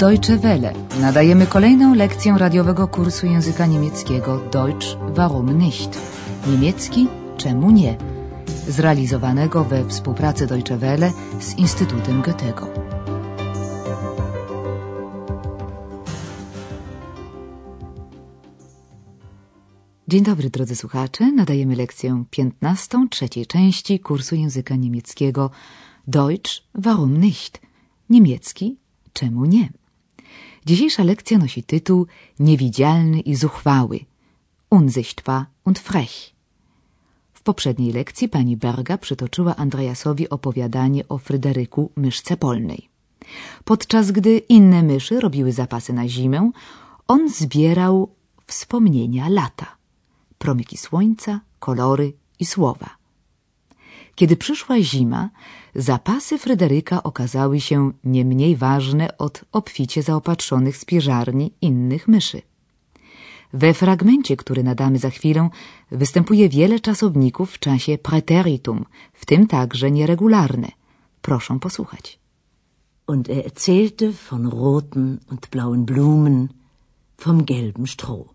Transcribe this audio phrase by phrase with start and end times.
[0.00, 0.72] Deutsche Welle.
[1.00, 5.98] Nadajemy kolejną lekcję radiowego kursu języka niemieckiego Deutsch warum nicht?
[6.46, 7.96] Niemiecki czemu nie?
[8.68, 12.66] Zrealizowanego we współpracy Deutsche Welle z Instytutem Goethego.
[20.08, 21.32] Dzień dobry drodzy słuchacze.
[21.32, 25.50] Nadajemy lekcję 15 trzeciej części kursu języka niemieckiego
[26.06, 27.60] Deutsch warum nicht?
[28.10, 28.76] Niemiecki
[29.12, 29.79] czemu nie?
[30.66, 32.06] Dzisiejsza lekcja nosi tytuł
[32.38, 34.00] Niewidzialny i zuchwały.
[34.70, 36.32] Unsichtbar und frech.
[37.32, 42.88] W poprzedniej lekcji pani Berga przytoczyła Andreasowi opowiadanie o Fryderyku myszce polnej.
[43.64, 46.50] Podczas gdy inne myszy robiły zapasy na zimę,
[47.08, 48.08] on zbierał
[48.46, 49.76] wspomnienia lata.
[50.38, 52.99] Promyki słońca, kolory i słowa.
[54.14, 55.30] Kiedy przyszła zima,
[55.74, 62.42] zapasy Fryderyka okazały się nie mniej ważne od obficie zaopatrzonych spieżarni innych myszy.
[63.52, 65.48] We fragmencie, który nadamy za chwilę,
[65.90, 70.68] występuje wiele czasowników w czasie preteritum, w tym także nieregularne.
[71.22, 72.18] Proszę posłuchać.
[73.06, 76.48] Und er erzählte von roten und blauen Blumen,
[77.16, 78.34] vom gelben Stroh.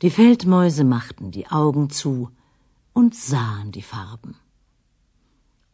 [0.00, 2.28] Die Feldmäuse machten die Augen zu
[2.98, 4.34] und sahen die Farben.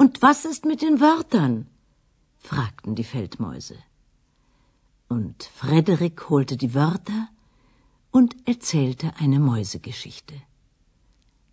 [0.03, 1.55] Und was ist mit den Wörtern?
[2.51, 3.79] fragten die Feldmäuse.
[5.17, 7.21] Und Frederik holte die Wörter
[8.11, 10.37] und erzählte eine Mäusegeschichte.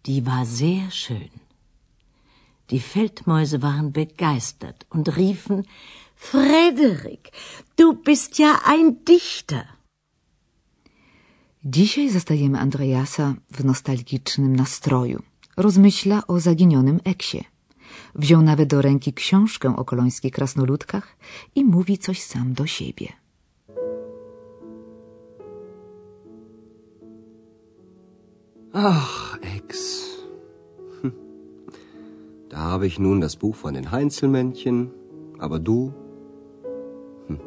[0.07, 1.33] Die war sehr schön.
[2.71, 5.67] Die Feldmäuse waren begeistert und riefen
[6.15, 7.31] Frederik,
[7.77, 9.65] du bist ja ein Dichter.
[11.63, 15.28] Dzisiaj zastajemy Andreasa w nostalgicznym nastroju.
[15.59, 17.43] Rozmyśla o zaginionym eksie.
[18.15, 21.17] Wziął nawet do ręki książkę o kolońskich krasnoludkach
[21.55, 23.07] i mówi coś sam do siebie.
[28.73, 29.77] Ach, Ex.
[32.49, 34.91] Da habe ich nun das Buch von den Heinzelmännchen,
[35.39, 35.93] aber du,
[37.27, 37.39] hm,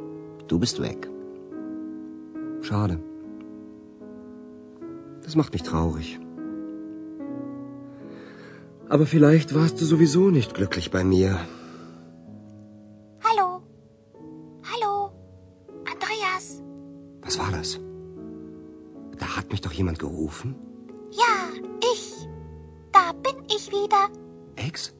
[0.49, 1.09] du bist weg.
[2.61, 2.99] Schade.
[5.25, 6.21] Das macht mich traurig.
[8.93, 11.41] Aber vielleicht warst du sowieso nicht glücklich bei mir.
[13.27, 13.63] Hallo?
[14.71, 15.13] Hallo?
[15.93, 16.63] Andreas?
[17.23, 17.81] Was war das?
[19.19, 20.57] Da hat mich doch jemand gerufen.
[21.11, 21.35] Ja,
[21.95, 22.29] ich.
[22.93, 24.11] Da bin ich wieder.
[24.57, 24.93] Ex?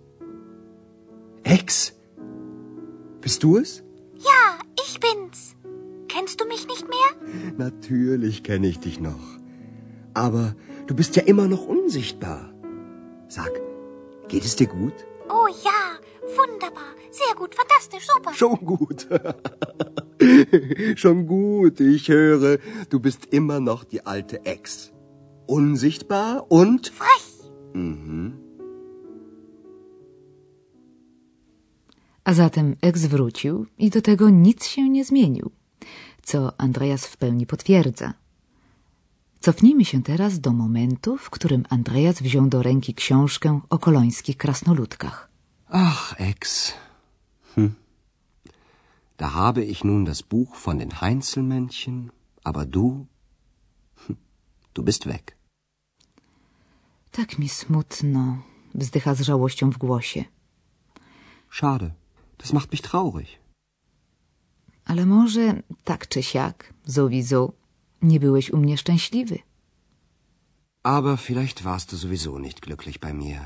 [1.43, 1.93] Ex?
[3.21, 3.83] Bist du es?
[4.17, 5.55] Ja, ich bin's.
[6.09, 7.11] Kennst du mich nicht mehr?
[7.59, 9.27] Natürlich kenne ich dich noch.
[10.15, 12.55] Aber du bist ja immer noch unsichtbar.
[13.29, 13.53] Sag,
[14.33, 14.95] geht es dir gut?
[15.29, 15.81] Oh ja,
[16.39, 16.93] wunderbar.
[17.11, 18.33] Sehr gut, fantastisch, super.
[18.35, 19.07] Schon gut.
[21.03, 21.81] Schon gut.
[21.81, 24.93] Ich höre, du bist immer noch die alte Ex.
[25.47, 27.29] Unsichtbar und Frech.
[27.75, 28.39] Mhm.
[32.25, 35.51] A zatem eks wrócił i do tego nic się nie zmienił,
[36.23, 38.22] co Andreas w pełni potwierdza.
[39.43, 45.29] Cofnijmy się teraz do momentu, w którym Andreas wziął do ręki książkę o kolońskich krasnoludkach.
[45.69, 46.73] Ach, Ex.
[47.55, 47.75] Hm.
[49.19, 52.11] Da habe ich nun das Buch von den Heinzelmännchen,
[52.45, 53.07] aber du,
[54.07, 54.17] hm,
[54.75, 55.37] du bist weg.
[57.11, 58.43] Tak mi smutno,
[58.75, 60.25] wzdycha z żałością w głosie.
[61.51, 61.91] Schade.
[62.39, 63.29] Das macht mich traurig.
[64.85, 67.53] Ale może tak czy siak, sowieso,
[68.03, 69.39] nie byłeś u mnie szczęśliwy.
[70.83, 73.41] Aber vielleicht warst du sowieso nicht glücklich bei mir.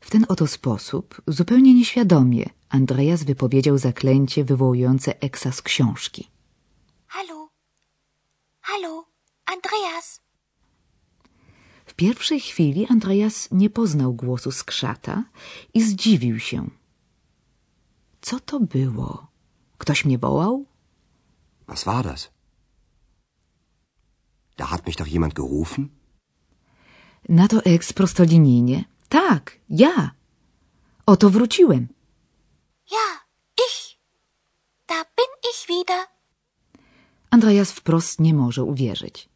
[0.00, 6.28] W ten oto sposób, zupełnie nieświadomie, Andreas wypowiedział zaklęcie wywołujące Eksa z książki.
[7.06, 7.48] Hallo?
[8.60, 9.04] Hallo?
[9.44, 10.20] Andreas?
[11.86, 15.24] W pierwszej chwili Andreas nie poznał głosu skrzata
[15.74, 16.70] i zdziwił się.
[18.20, 19.26] Co to było?
[19.78, 20.64] Ktoś mnie wołał?
[21.66, 22.30] Was war das?
[24.60, 25.82] Da hat mich doch jemand gerufen?
[27.28, 28.84] Na to Eks prostolinijnie.
[29.08, 30.10] Tak, ja.
[31.06, 31.88] Oto wróciłem.
[32.90, 33.06] Ja,
[33.66, 33.98] ich.
[34.86, 36.06] Da bin ich wieder.
[37.30, 39.28] Andreas wprost nie może uwierzyć.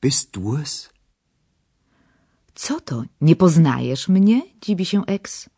[0.00, 0.90] Bist du es?
[2.54, 3.02] Co to?
[3.20, 4.42] Nie poznajesz mnie?
[4.60, 5.48] Dziwi się Eks.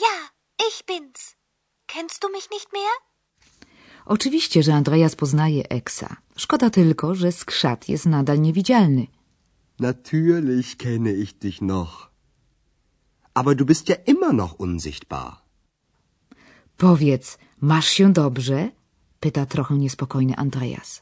[0.00, 0.28] Ja,
[0.68, 1.36] ich bin's.
[1.86, 3.07] Kennst du mich nicht mehr?
[4.08, 6.16] Oczywiście, że Andreas poznaje Eksa.
[6.36, 9.06] Szkoda tylko, że skrzat jest nadal niewidzialny.
[9.78, 12.10] Natürlich kenne ich dich noch.
[13.34, 15.36] Aber du bist ja immer noch unsichtbar.
[16.76, 18.70] Powiedz, masz się dobrze?
[19.20, 21.00] pyta trochę niespokojny Andreas.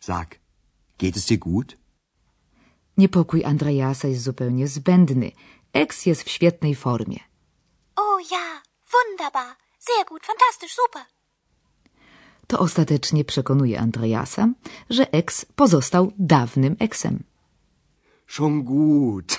[0.00, 0.38] Sag,
[0.98, 1.76] geht es dir gut?
[2.96, 5.32] Niepokój Andreasa jest zupełnie zbędny.
[5.72, 7.18] Ex jest w świetnej formie.
[7.96, 8.62] Oh ja,
[8.92, 9.56] wunderbar.
[9.78, 11.17] Sehr gut, fantastisch, super.
[12.48, 14.48] To ostatecznie przekonuje Andreasa,
[14.90, 17.24] że ex pozostał dawnym eksem.
[18.26, 19.38] Schon gut.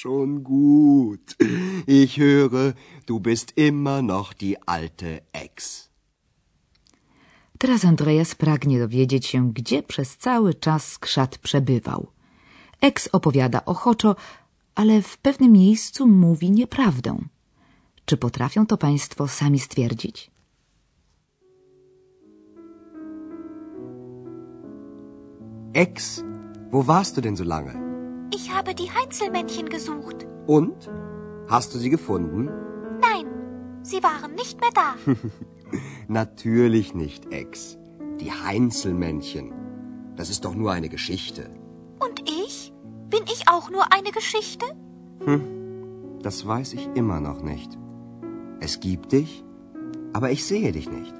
[0.00, 1.36] Schon gut.
[1.86, 2.72] Ich höre,
[3.06, 5.88] du bist immer noch die alte Ex.
[7.58, 12.06] Teraz Andreas pragnie dowiedzieć się, gdzie przez cały czas skrzat przebywał.
[12.80, 14.16] Ex opowiada ochoczo,
[14.74, 17.18] ale w pewnym miejscu mówi nieprawdę.
[18.04, 20.30] Czy potrafią to państwo sami stwierdzić?
[25.74, 26.22] Ex,
[26.70, 27.72] wo warst du denn so lange?
[28.34, 30.26] Ich habe die Heinzelmännchen gesucht.
[30.46, 30.90] Und?
[31.48, 32.48] Hast du sie gefunden?
[33.00, 33.26] Nein,
[33.82, 34.94] sie waren nicht mehr da.
[36.08, 37.78] Natürlich nicht, Ex.
[38.20, 39.52] Die Heinzelmännchen.
[40.16, 41.50] Das ist doch nur eine Geschichte.
[42.00, 42.72] Und ich?
[43.08, 44.66] Bin ich auch nur eine Geschichte?
[46.22, 47.78] Das weiß ich immer noch nicht.
[48.66, 49.32] Es gibt dich,
[50.16, 51.14] aber ich sehe dich nicht.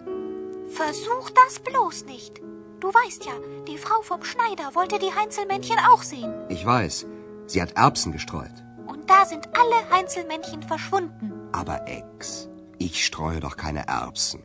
[0.82, 2.34] Versuch das bloß nicht.
[2.82, 3.36] Du weißt ja,
[3.68, 6.32] die Frau vom Schneider wollte die Heinzelmännchen auch sehen.
[6.48, 7.06] Ich weiß,
[7.50, 8.56] sie hat Erbsen gestreut.
[8.92, 11.32] Und da sind alle Heinzelmännchen verschwunden.
[11.60, 12.48] Aber Ex,
[12.78, 14.40] ich streue doch keine Erbsen.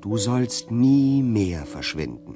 [0.00, 2.34] Du sollst nie mehr verschwinden.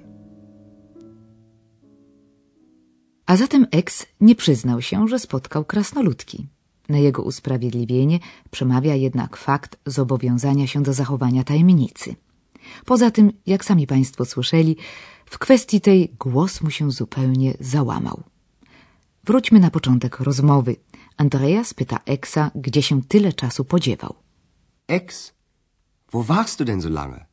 [3.27, 6.49] A zatem ex nie przyznał się, że spotkał krasnoludki.
[6.89, 8.19] Na jego usprawiedliwienie
[8.51, 12.17] przemawia jednak fakt zobowiązania się do zachowania tajemnicy.
[12.85, 14.77] Poza tym, jak sami Państwo słyszeli,
[15.27, 18.23] w kwestii tej głos mu się zupełnie załamał.
[19.25, 20.77] Wróćmy na początek rozmowy.
[21.17, 24.15] Andreas pyta Exa, gdzie się tyle czasu podziewał.
[24.89, 25.33] Ex,
[26.13, 27.27] wo warst du denn so lange?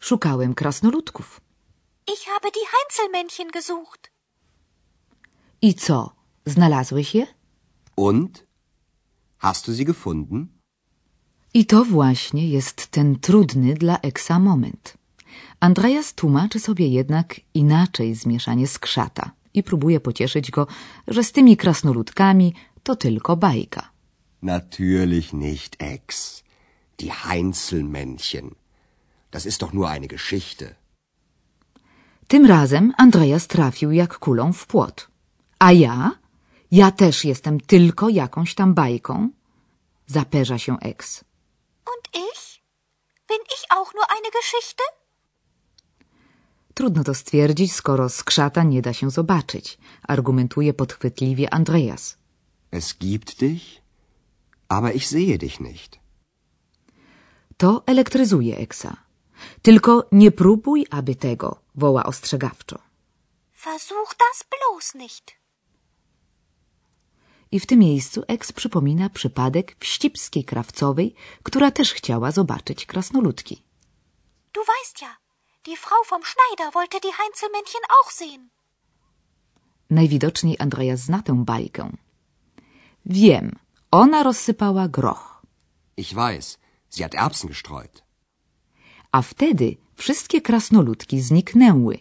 [0.00, 1.40] Szukałem krasnoludków.
[2.06, 4.10] Ich habe die Heinzelmännchen gesucht.
[5.62, 6.14] I co,
[6.46, 7.26] znalazłeś je?
[7.96, 8.46] Und?
[9.38, 10.48] Hast du sie gefunden?
[11.54, 14.94] I to właśnie jest ten trudny dla Eksa moment.
[15.60, 20.66] Andreas tłumaczy sobie jednak inaczej zmieszanie skrzata i próbuje pocieszyć go,
[21.08, 23.90] że z tymi krasnoludkami to tylko bajka.
[24.42, 26.42] Natürlich nicht, Ex.
[26.98, 28.54] Die Heinzelmännchen.
[29.30, 30.74] Das ist doch nur eine Geschichte.
[32.28, 35.08] Tym razem Andreas trafił jak kulą w płot.
[35.58, 36.23] A ja?
[36.80, 39.28] Ja też jestem tylko jakąś tam bajką?
[40.06, 41.24] Zaperza się Ex.
[41.92, 42.42] Und ich?
[43.28, 44.84] Bin ich auch nur eine Geschichte?
[46.74, 52.16] Trudno to stwierdzić, skoro skrzata nie da się zobaczyć, argumentuje podchwytliwie Andreas.
[52.70, 53.82] Es gibt dich,
[54.68, 55.98] aber ich sehe dich nicht.
[57.56, 58.96] To elektryzuje Eksa.
[59.62, 62.78] Tylko nie próbuj, aby tego, woła ostrzegawczo.
[63.52, 65.43] Versuch das bloß nicht.
[67.54, 73.62] I w tym miejscu Eks przypomina przypadek wścibskiej krawcowej, która też chciała zobaczyć krasnoludki.
[74.54, 75.12] Du weißt ja,
[75.66, 78.48] die Frau vom Schneider wollte die Heinzelmännchen auch sehen.
[79.90, 81.90] Najwidoczniej Andreas zna tę bajkę.
[83.06, 83.56] Wiem,
[83.90, 85.42] ona rozsypała groch,
[85.96, 86.58] Ich weiß,
[86.90, 88.02] sie hat Erbsen gestreut.
[89.12, 91.98] a wtedy wszystkie krasnoludki zniknęły.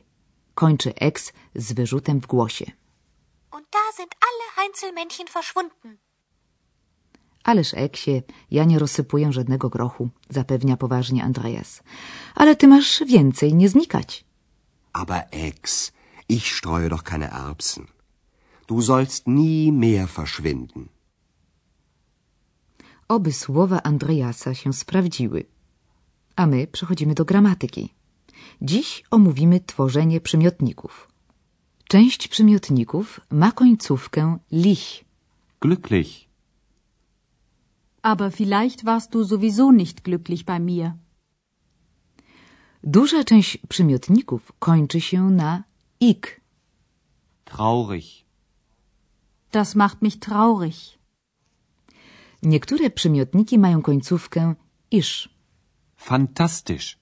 [0.55, 2.65] Kończy Eks z wyrzutem w głosie.
[3.55, 5.89] Und da sind alle Heinzelmännchen verschwunden.
[7.43, 11.83] Ależ Eksie, ja nie rozsypuję żadnego grochu, zapewnia poważnie Andreas.
[12.35, 14.25] Ale ty masz więcej nie znikać.
[14.93, 15.91] Aber Ex,
[16.29, 17.85] ich streue doch keine Erbsen.
[18.67, 20.89] Du sollst nie mehr verschwinden.
[23.07, 25.45] Oby słowa Andreasa się sprawdziły.
[26.35, 27.93] A my przechodzimy do gramatyki.
[28.61, 31.12] Dziś omówimy tworzenie przymiotników.
[31.93, 35.05] Część przymiotników ma końcówkę lich.
[35.61, 36.27] Glücklich.
[38.01, 40.91] Aber vielleicht warst du sowieso nicht glücklich bei mir.
[42.83, 45.63] Duża część przymiotników kończy się na
[45.99, 46.41] ik.
[47.45, 48.05] Traurig.
[49.51, 50.75] Das macht mich traurig.
[52.43, 54.55] Niektóre przymiotniki mają końcówkę
[54.91, 55.29] isz.
[55.95, 56.97] Fantastisch.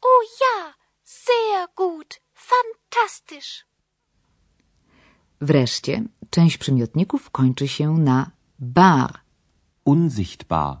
[0.00, 3.67] Oh ja, sehr gut, fantastisch.
[5.40, 9.20] Wreszcie część przymiotników kończy się na bar.
[9.84, 10.76] Unsichtbar.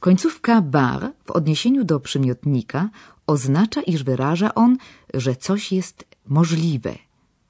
[0.00, 2.90] Końcówka bar w odniesieniu do przymiotnika
[3.26, 4.76] oznacza, iż wyraża on,
[5.14, 6.94] że coś jest możliwe.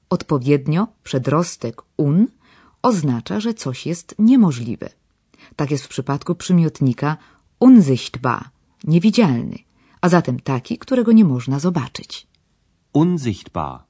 [0.09, 2.27] Odpowiednio przedrostek un
[2.81, 4.89] oznacza, że coś jest niemożliwe.
[5.55, 7.17] Tak jest w przypadku przymiotnika
[7.59, 8.49] unsichtbar,
[8.83, 9.57] niewidzialny,
[10.01, 12.27] a zatem taki, którego nie można zobaczyć.
[12.93, 13.86] Unsichtbar.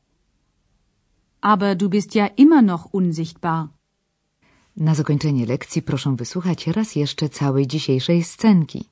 [1.41, 3.67] Aber du bist ja immer noch unsichtbar.
[4.77, 8.85] Na zakończenie lekcji proszę wysłuchać raz jeszcze całej dzisiejszej scenki.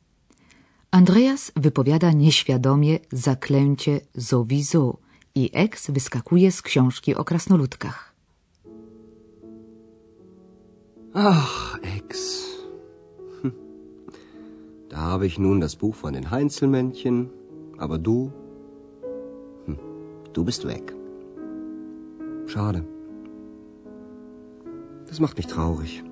[0.91, 4.97] Andreas wypowiada nieświadomie zaklęcie sowieso
[5.35, 8.15] i ex wyskakuje z książki o krasnoludkach.
[11.13, 12.43] Ach, Ex.
[13.41, 13.53] Hm.
[14.89, 17.29] Da habe ich nun das Buch von den Heinzelmännchen,
[17.77, 18.33] aber du,
[19.65, 19.77] hm,
[20.33, 20.93] du bist weg.
[22.55, 22.85] Schade.
[25.07, 26.03] Das macht mich traurig.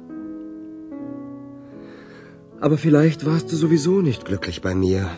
[2.59, 5.09] Aber vielleicht warst du sowieso nicht glücklich bei mir.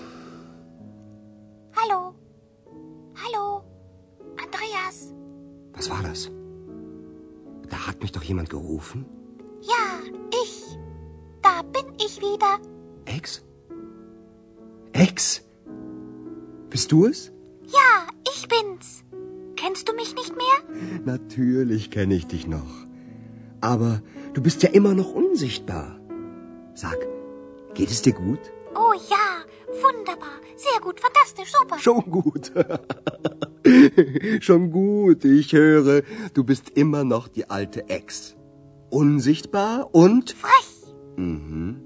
[1.76, 2.14] Hallo?
[3.24, 3.64] Hallo?
[4.44, 5.16] Andreas?
[5.74, 6.30] Was war das?
[7.70, 9.06] Da hat mich doch jemand gerufen.
[9.62, 9.86] Ja,
[10.44, 10.78] ich.
[11.42, 12.60] Da bin ich wieder.
[13.06, 13.44] Ex?
[14.94, 15.44] Ex?
[16.70, 17.32] Bist du es?
[17.66, 19.05] Ja, ich bin's.
[19.66, 21.02] Kennst du mich nicht mehr?
[21.06, 22.86] Natürlich kenne ich dich noch.
[23.62, 24.04] Aber
[24.36, 26.00] du bist ja immer noch unsichtbar.
[26.76, 26.98] Sag,
[27.74, 28.38] geht es dir gut?
[28.76, 29.44] Oh ja,
[29.82, 30.40] wunderbar.
[30.56, 31.80] Sehr gut, fantastisch, super.
[31.80, 32.52] Schon gut.
[34.44, 35.26] Schon gut.
[35.26, 36.04] Ich höre,
[36.36, 38.36] du bist immer noch die alte Ex.
[38.92, 40.34] Unsichtbar und...
[40.34, 40.94] Frech.
[41.18, 41.85] Mhm.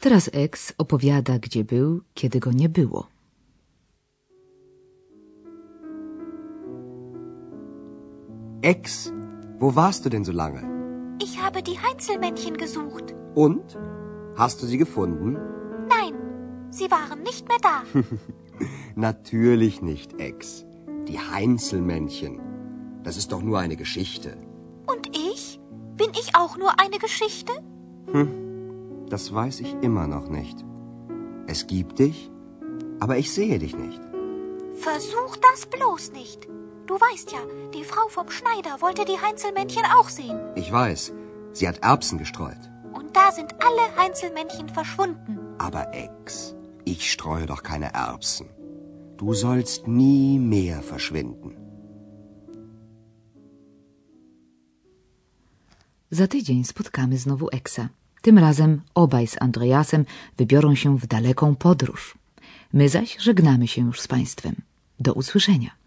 [0.00, 3.06] Teraz ex opowiada, gdzie był, kiedy go nie było.
[8.62, 9.12] Ex,
[9.58, 10.62] wo warst du denn so lange?
[11.22, 13.14] Ich habe die Heinzelmännchen gesucht.
[13.34, 13.78] Und?
[14.36, 15.38] Hast du sie gefunden?
[15.88, 16.14] Nein,
[16.70, 17.82] sie waren nicht mehr da.
[18.96, 20.66] Natürlich nicht, Ex.
[21.08, 22.40] Die Heinzelmännchen.
[23.02, 24.36] Das ist doch nur eine Geschichte.
[24.86, 25.60] Und ich?
[25.96, 27.52] Bin ich auch nur eine Geschichte?
[29.08, 30.64] Das weiß ich immer noch nicht.
[31.46, 32.30] Es gibt dich,
[33.00, 34.00] aber ich sehe dich nicht.
[34.74, 36.48] Versuch das bloß nicht.
[36.86, 37.38] Du weißt ja,
[37.74, 40.38] die Frau vom Schneider wollte die Heinzelmännchen auch sehen.
[40.54, 41.12] Ich weiß,
[41.52, 42.70] sie hat Erbsen gestreut.
[42.92, 45.38] Und da sind alle Heinzelmännchen verschwunden.
[45.58, 48.48] Aber Ex, ich streue doch keine Erbsen.
[49.16, 51.56] Du sollst nie mehr verschwinden.
[56.10, 57.88] Za tydzień spotkamy znowu Eksa.
[58.22, 60.04] Tym razem obaj z Andreasem
[60.36, 62.18] wybiorą się w daleką podróż.
[62.72, 64.54] My zaś żegnamy się już z Państwem.
[65.00, 65.85] Do usłyszenia.